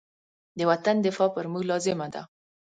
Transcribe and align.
د 0.57 0.59
وطن 0.71 0.95
دفاع 1.05 1.29
پر 1.35 1.45
موږ 1.51 1.63
لازمه 1.71 2.07
ده. 2.13 2.21